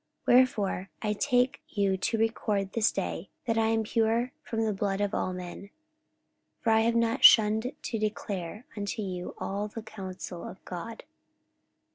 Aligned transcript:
44:020:026 0.27 0.35
Wherefore 0.37 0.89
I 1.03 1.13
take 1.13 1.61
you 1.69 1.95
to 1.95 2.17
record 2.17 2.73
this 2.73 2.91
day, 2.91 3.29
that 3.45 3.59
I 3.59 3.67
am 3.67 3.83
pure 3.83 4.31
from 4.41 4.65
the 4.65 4.73
blood 4.73 4.99
of 4.99 5.13
all 5.13 5.31
men. 5.31 5.65
44:020:027 6.63 6.63
For 6.63 6.69
I 6.71 6.79
have 6.79 6.95
not 6.95 7.23
shunned 7.23 7.71
to 7.79 7.99
declare 7.99 8.65
unto 8.75 9.01
you 9.03 9.35
all 9.37 9.67
the 9.67 9.83
counsel 9.83 10.43
of 10.43 10.65
God. 10.65 11.03